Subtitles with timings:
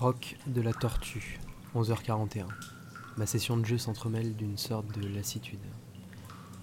[0.00, 1.38] Rock de la tortue,
[1.74, 2.46] 11h41.
[3.18, 5.60] Ma session de jeu s'entremêle d'une sorte de lassitude.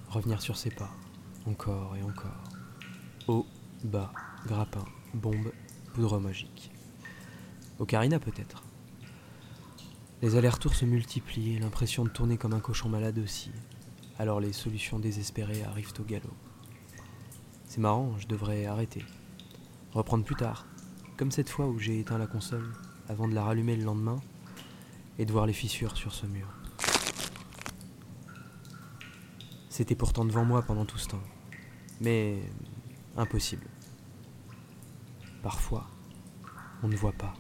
[0.10, 0.90] Revenir sur ses pas,
[1.46, 2.44] encore et encore.
[3.28, 3.46] Haut,
[3.84, 4.12] bas,
[4.48, 4.84] grappin,
[5.14, 5.52] bombe,
[5.94, 6.72] poudre magique.
[7.78, 8.64] Ocarina peut-être.
[10.24, 13.52] Les allers-retours se multiplient et l'impression de tourner comme un cochon malade aussi.
[14.18, 16.34] Alors les solutions désespérées arrivent au galop.
[17.68, 19.06] C'est marrant, je devrais arrêter.
[19.92, 20.66] Reprendre plus tard,
[21.18, 22.74] comme cette fois où j'ai éteint la console
[23.10, 24.20] avant de la rallumer le lendemain
[25.18, 26.48] et de voir les fissures sur ce mur.
[29.70, 31.24] C'était pourtant devant moi pendant tout ce temps.
[32.02, 32.42] Mais
[33.16, 33.68] impossible.
[35.44, 35.88] Parfois,
[36.84, 37.34] on ne voit pas.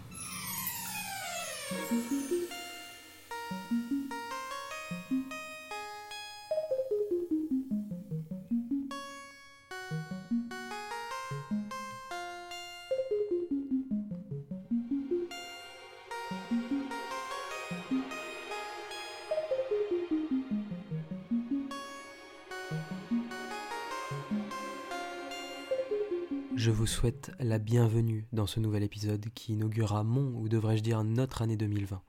[26.67, 31.01] Je vous souhaite la bienvenue dans ce nouvel épisode qui inaugurera mon, ou devrais-je dire
[31.05, 32.01] notre année 2020.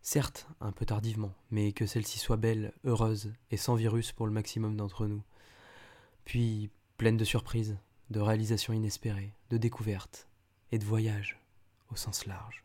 [0.00, 4.32] Certes, un peu tardivement, mais que celle-ci soit belle, heureuse et sans virus pour le
[4.32, 5.22] maximum d'entre nous.
[6.24, 7.76] Puis pleine de surprises,
[8.08, 10.28] de réalisations inespérées, de découvertes
[10.72, 11.38] et de voyages
[11.92, 12.64] au sens large.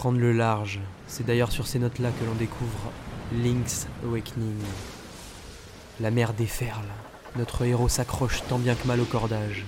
[0.00, 2.90] Prendre le large, c'est d'ailleurs sur ces notes-là que l'on découvre
[3.34, 4.56] Link's Awakening.
[6.00, 6.88] La mer déferle,
[7.36, 9.66] notre héros s'accroche tant bien que mal au cordage,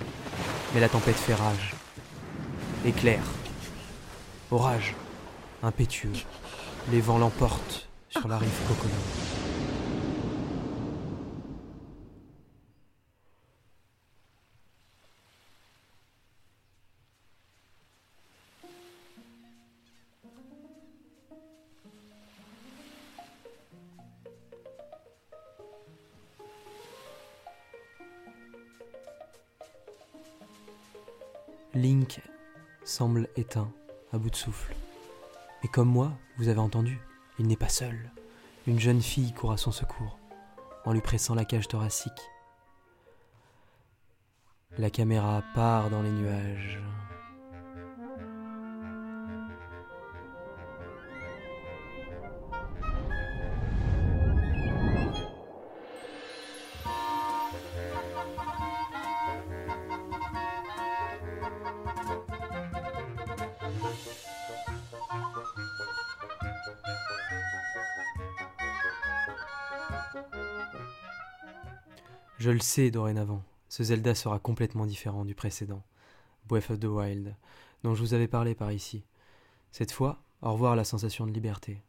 [0.73, 1.75] mais la tempête fait rage.
[2.87, 3.21] Éclair,
[4.51, 4.95] orage,
[5.63, 6.15] impétueux,
[6.91, 9.42] les vents l'emportent sur la rive coconut.
[32.93, 33.73] Semble éteint,
[34.13, 34.75] à bout de souffle.
[35.65, 37.01] Et comme moi, vous avez entendu,
[37.39, 38.11] il n'est pas seul.
[38.67, 40.19] Une jeune fille court à son secours,
[40.85, 42.13] en lui pressant la cage thoracique.
[44.77, 46.81] La caméra part dans les nuages.
[72.43, 75.85] Je le sais dorénavant, ce Zelda sera complètement différent du précédent,
[76.49, 77.37] Breath of the Wild,
[77.85, 79.05] dont je vous avais parlé par ici.
[79.71, 81.81] Cette fois, au revoir la sensation de liberté.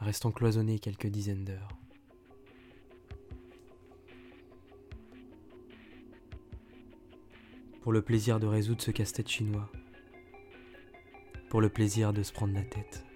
[0.00, 1.70] Restons cloisonnés quelques dizaines d'heures.
[7.80, 9.72] Pour le plaisir de résoudre ce casse-tête chinois.
[11.48, 13.02] Pour le plaisir de se prendre la tête.«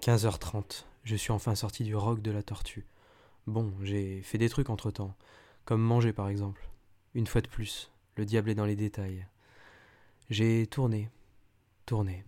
[0.00, 2.86] 15h30, je suis enfin sorti du roc de la tortue.
[3.46, 5.14] Bon, j'ai fait des trucs entre-temps,
[5.66, 6.70] comme manger par exemple.
[7.14, 9.26] Une fois de plus, le diable est dans les détails.
[10.30, 11.10] J'ai tourné,
[11.84, 12.24] tourné.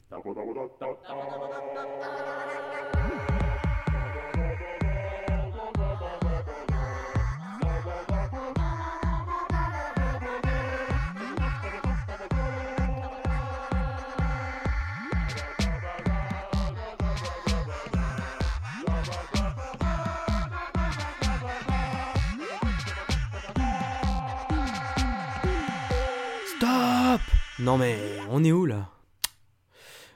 [27.62, 28.90] Non mais on est où là?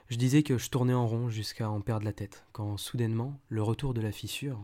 [0.09, 3.63] Je disais que je tournais en rond jusqu'à en perdre la tête, quand soudainement, le
[3.63, 4.59] retour de la fissure...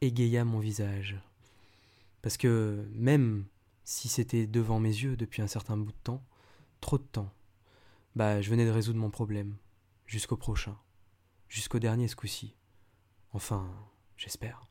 [0.00, 1.16] égaya mon visage.
[2.22, 3.44] Parce que même
[3.84, 6.24] si c'était devant mes yeux depuis un certain bout de temps,
[6.80, 7.32] trop de temps,
[8.16, 9.54] bah je venais de résoudre mon problème,
[10.06, 10.76] jusqu'au prochain,
[11.48, 12.56] jusqu'au dernier ce coup-ci.
[13.32, 13.70] Enfin,
[14.16, 14.68] j'espère.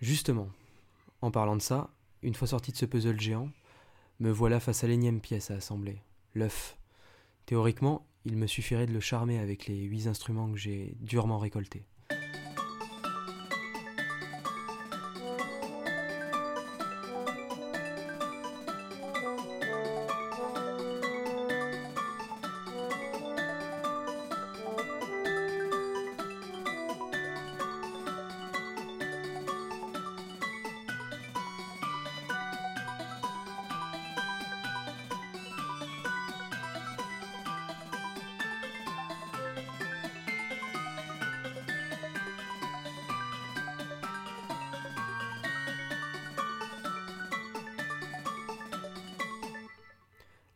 [0.00, 0.48] Justement,
[1.20, 1.90] en parlant de ça,
[2.22, 3.50] une fois sorti de ce puzzle géant,
[4.20, 6.02] me voilà face à l'énième pièce à assembler,
[6.34, 6.76] l'œuf.
[7.46, 11.86] Théoriquement, il me suffirait de le charmer avec les huit instruments que j'ai durement récoltés.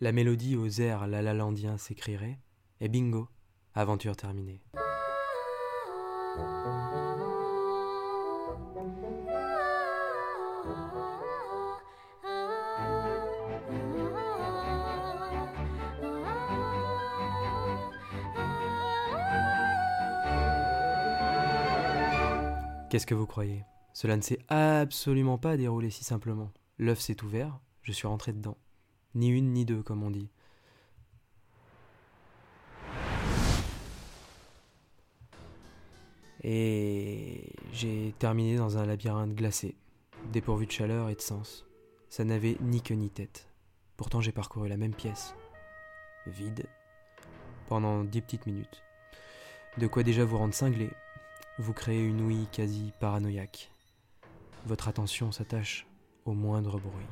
[0.01, 2.41] La mélodie aux airs lalalandiens s'écrirait,
[2.81, 3.29] et bingo,
[3.75, 4.61] aventure terminée.
[22.91, 23.65] Qu'est-ce que vous croyez?
[23.93, 26.53] Cela ne s'est absolument pas déroulé si simplement.
[26.79, 28.59] L'œuf s'est ouvert, je suis rentré dedans.
[29.15, 30.29] Ni une ni deux, comme on dit.
[36.43, 39.77] Et j'ai terminé dans un labyrinthe glacé,
[40.31, 41.65] dépourvu de chaleur et de sens.
[42.11, 43.49] Ça n'avait ni queue ni tête.
[43.97, 45.35] Pourtant j'ai parcouru la même pièce,
[46.27, 46.67] vide,
[47.69, 48.83] pendant dix petites minutes.
[49.79, 50.91] De quoi déjà vous rendre cinglé.
[51.59, 53.71] Vous créez une ouïe quasi paranoïaque.
[54.67, 55.87] Votre attention s'attache
[56.25, 57.07] au moindre bruit.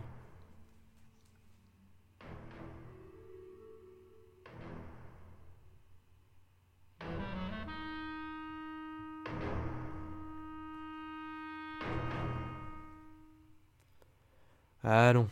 [14.85, 15.29] Allons.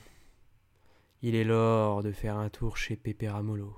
[1.23, 3.77] Il est l'heure de faire un tour chez Pépé Ramolo.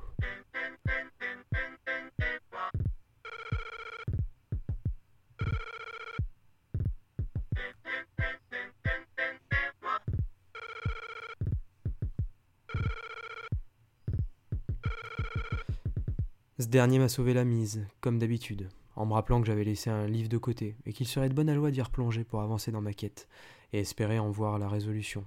[16.58, 20.06] Ce dernier m'a sauvé la mise, comme d'habitude, en me rappelant que j'avais laissé un
[20.06, 22.92] livre de côté et qu'il serait de bonne loi d'y replonger pour avancer dans ma
[22.92, 23.26] quête
[23.72, 25.25] et espérer en voir la résolution.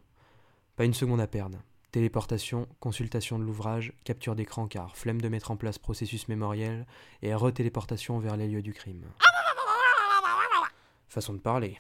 [0.76, 1.60] Pas une seconde à perdre.
[1.92, 6.86] Téléportation, consultation de l'ouvrage, capture d'écran car flemme de mettre en place processus mémoriel
[7.22, 9.06] et retéléportation vers les lieux du crime.
[11.08, 11.78] Façon de parler.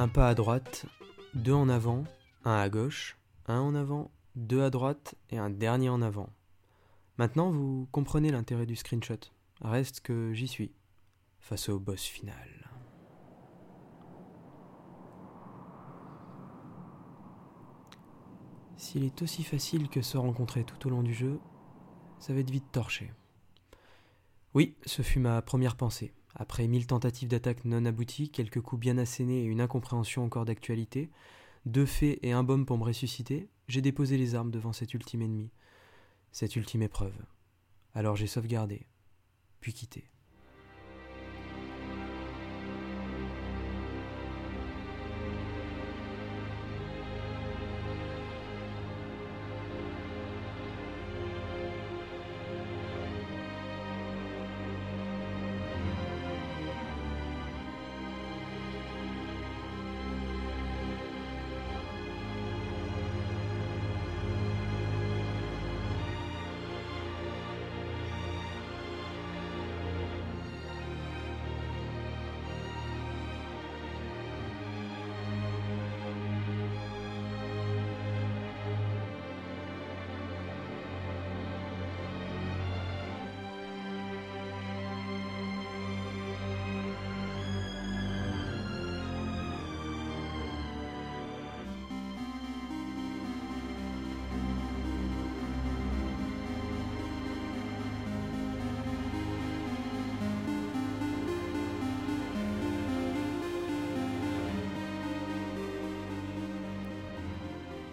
[0.00, 0.86] Un pas à droite,
[1.34, 2.04] deux en avant,
[2.46, 6.30] un à gauche, un en avant, deux à droite et un dernier en avant.
[7.18, 9.18] Maintenant, vous comprenez l'intérêt du screenshot.
[9.60, 10.72] Reste que j'y suis,
[11.38, 12.72] face au boss final.
[18.78, 21.38] S'il est aussi facile que se rencontrer tout au long du jeu,
[22.18, 23.12] ça va être vite torché.
[24.54, 26.14] Oui, ce fut ma première pensée.
[26.34, 31.10] Après mille tentatives d'attaque non abouties, quelques coups bien assénés et une incompréhension encore d'actualité,
[31.66, 35.22] deux faits et un baume pour me ressusciter, j'ai déposé les armes devant cet ultime
[35.22, 35.50] ennemi,
[36.32, 37.16] cette ultime épreuve.
[37.94, 38.86] Alors j'ai sauvegardé,
[39.60, 40.10] puis quitté.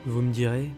[0.07, 0.71] Vous me direz,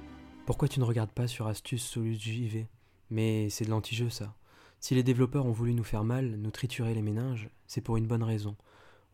[0.47, 2.65] pourquoi tu ne regardes pas sur Astuce Solus JV
[3.11, 4.33] Mais c'est de l'anti-jeu ça.
[4.79, 8.07] Si les développeurs ont voulu nous faire mal, nous triturer les méninges, c'est pour une
[8.07, 8.55] bonne raison.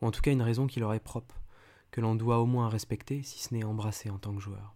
[0.00, 1.42] Ou en tout cas une raison qui leur est propre,
[1.90, 4.75] que l'on doit au moins respecter, si ce n'est embrasser en tant que joueur.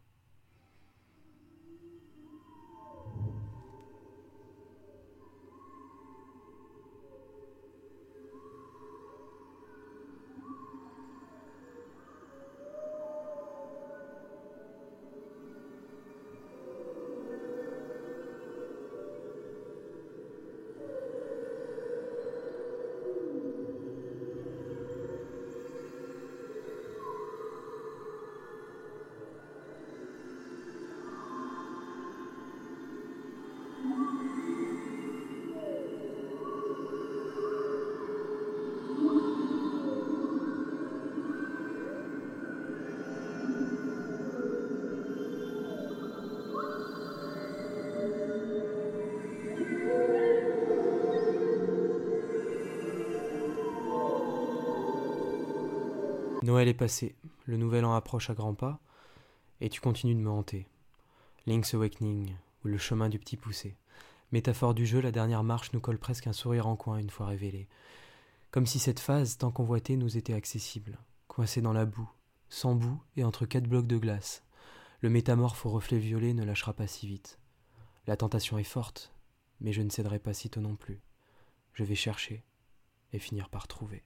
[56.51, 57.15] Noël est passé,
[57.45, 58.81] le nouvel an approche à grands pas,
[59.61, 60.67] et tu continues de me hanter.
[61.47, 63.77] Link's Awakening, ou le chemin du petit poussé.
[64.33, 67.27] Métaphore du jeu, la dernière marche nous colle presque un sourire en coin une fois
[67.27, 67.69] révélée.
[68.51, 70.99] Comme si cette phase, tant convoitée, nous était accessible.
[71.29, 72.11] Coincé dans la boue,
[72.49, 74.43] sans boue et entre quatre blocs de glace.
[75.03, 77.39] Le métamorphe au reflet violet ne lâchera pas si vite.
[78.09, 79.15] La tentation est forte,
[79.61, 81.01] mais je ne céderai pas sitôt non plus.
[81.75, 82.43] Je vais chercher
[83.13, 84.03] et finir par trouver.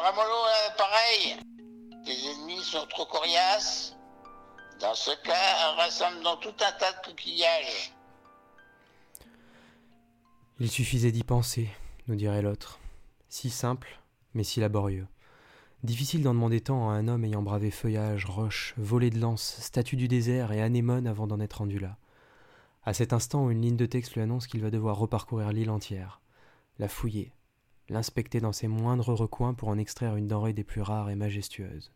[0.00, 0.44] Ramolo,
[0.76, 1.36] pareil.
[2.04, 3.96] Tes ennemis sont trop coriaces.
[4.80, 7.92] Dans ce cas, rassemble dans tout un tas de coquillages.
[10.60, 11.68] Il suffisait d'y penser,
[12.08, 12.78] nous dirait l'autre.
[13.28, 14.00] Si simple,
[14.34, 15.06] mais si laborieux.
[15.82, 19.96] Difficile d'en demander tant à un homme ayant bravé feuillage, roches, volées de lances, statues
[19.96, 21.96] du désert et anémones avant d'en être rendu là.
[22.84, 26.20] À cet instant, une ligne de texte lui annonce qu'il va devoir reparcourir l'île entière,
[26.78, 27.32] la fouiller,
[27.88, 31.92] l'inspecter dans ses moindres recoins pour en extraire une denrée des plus rares et majestueuses.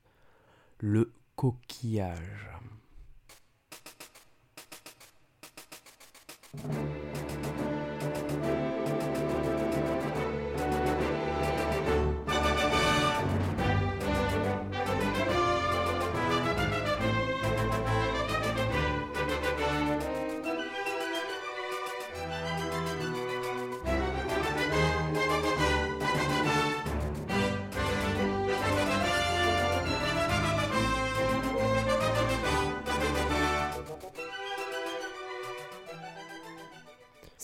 [0.79, 2.49] Le coquillage.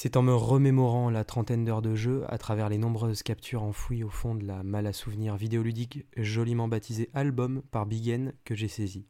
[0.05, 4.05] C'est en me remémorant la trentaine d'heures de jeu à travers les nombreuses captures enfouies
[4.05, 8.69] au fond de la malle à souvenirs vidéoludique joliment baptisée album par Bigen que j'ai
[8.69, 9.07] saisi.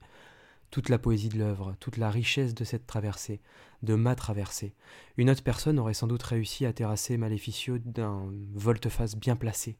[0.70, 3.40] Toute la poésie de l'œuvre, toute la richesse de cette traversée,
[3.82, 4.72] de ma traversée.
[5.16, 9.76] Une autre personne aurait sans doute réussi à terrasser Maleficio d'un volte-face bien placé,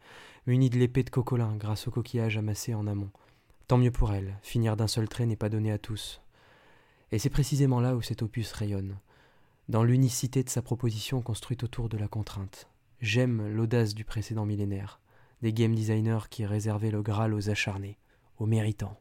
[0.48, 3.10] muni de l'épée de cocolin grâce au coquillage amassé en amont.
[3.68, 6.20] Tant mieux pour elle, finir d'un seul trait n'est pas donné à tous.
[7.12, 8.96] Et c'est précisément là où cet opus rayonne
[9.68, 12.68] dans l'unicité de sa proposition construite autour de la contrainte.
[13.00, 15.00] J'aime l'audace du précédent millénaire,
[15.42, 17.98] des game designers qui réservaient le Graal aux acharnés,
[18.38, 18.98] aux méritants.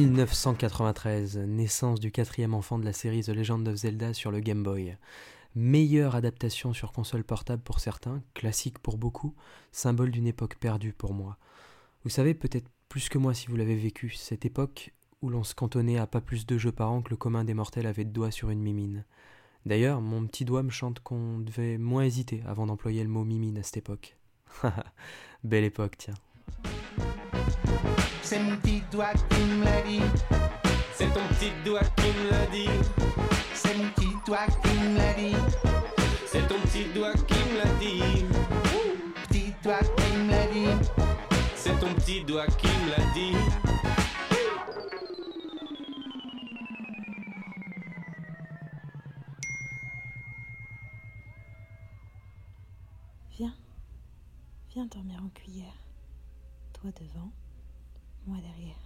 [0.00, 4.64] 1993, naissance du quatrième enfant de la série The Legend of Zelda sur le Game
[4.64, 4.96] Boy.
[5.54, 9.36] Meilleure adaptation sur console portable pour certains, classique pour beaucoup,
[9.70, 11.38] symbole d'une époque perdue pour moi.
[12.02, 15.54] Vous savez peut-être plus que moi si vous l'avez vécu, cette époque où l'on se
[15.54, 18.10] cantonnait à pas plus de jeux par an que le commun des mortels avait de
[18.10, 19.04] doigts sur une mimine.
[19.64, 23.58] D'ailleurs, mon petit doigt me chante qu'on devait moins hésiter avant d'employer le mot mimine
[23.58, 24.16] à cette époque.
[25.44, 26.14] Belle époque, tiens.
[28.24, 30.00] C'est mon petit doigt qui me l'a dit.
[30.94, 32.70] C'est ton petit doigt qui me l'a dit.
[33.52, 35.36] C'est mon petit doigt qui me l'a dit.
[36.26, 38.24] C'est ton petit doigt qui me l'a dit.
[39.28, 40.88] Petit doigt qui me l'a dit.
[41.54, 43.36] C'est ton petit doigt qui me l'a dit.
[53.36, 53.54] Viens,
[54.70, 55.76] viens dormir en cuillère.
[56.72, 57.30] Toi devant,
[58.26, 58.76] moi derrière.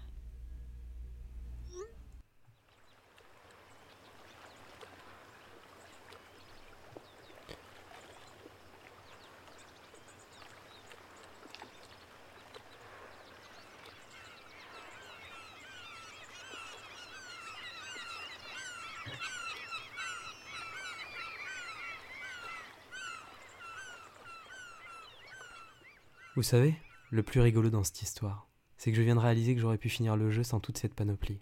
[26.36, 26.76] Vous savez,
[27.10, 28.47] le plus rigolo dans cette histoire,
[28.78, 30.94] c'est que je viens de réaliser que j'aurais pu finir le jeu sans toute cette
[30.94, 31.40] panoplie.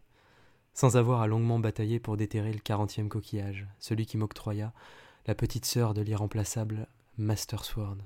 [0.75, 4.73] Sans avoir à longuement batailler pour déterrer le quarantième coquillage, celui qui m'octroya
[5.27, 6.87] la petite sœur de l'irremplaçable
[7.19, 7.99] Master Sword.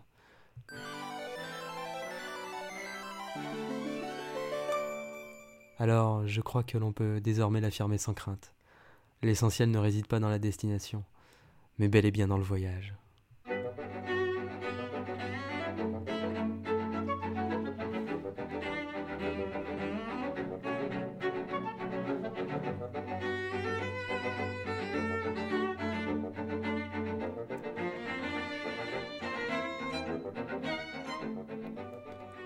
[5.79, 8.53] Alors, je crois que l'on peut désormais l'affirmer sans crainte.
[9.23, 11.05] L'essentiel ne réside pas dans la destination,
[11.79, 12.95] mais bel et bien dans le voyage.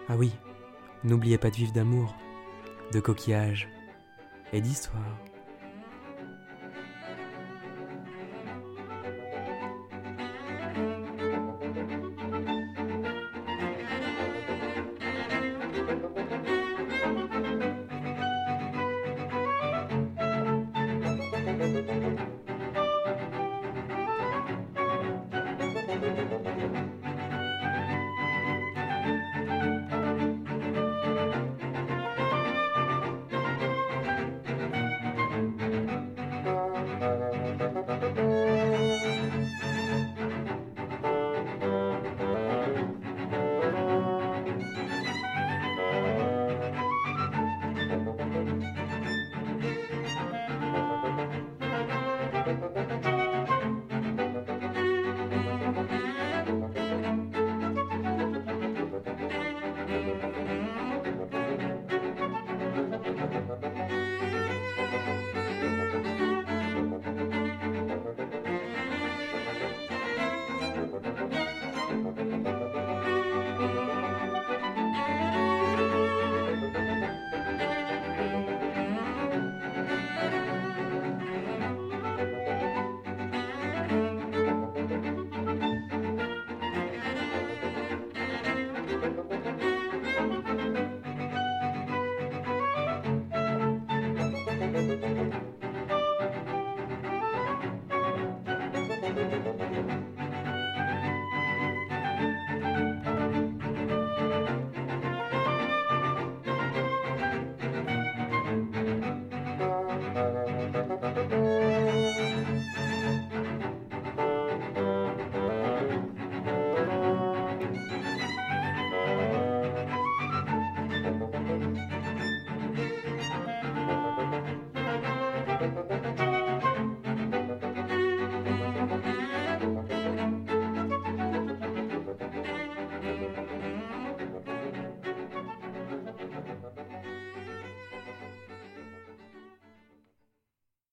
[0.09, 0.33] Ah oui,
[1.03, 2.15] n'oubliez pas de vivre d'amour,
[2.93, 3.69] de coquillages
[4.53, 5.24] et d'histoire.